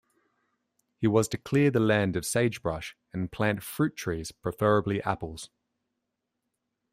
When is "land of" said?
1.79-2.25